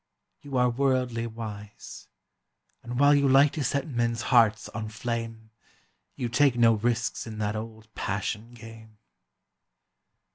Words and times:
You 0.41 0.57
are 0.57 0.71
worldly 0.71 1.27
wise, 1.27 2.07
And 2.81 2.99
while 2.99 3.13
you 3.13 3.27
like 3.29 3.51
to 3.53 3.63
set 3.63 3.87
men's 3.87 4.23
hearts 4.33 4.67
on 4.69 4.89
flame, 4.89 5.51
You 6.15 6.27
take 6.27 6.55
no 6.57 6.73
risks 6.73 7.27
in 7.27 7.37
that 7.37 7.55
old 7.55 7.87
passion 7.93 8.55
game. 8.55 8.97